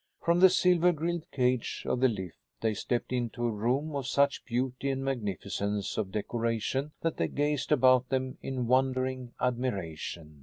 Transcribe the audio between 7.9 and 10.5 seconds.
them in wondering admiration.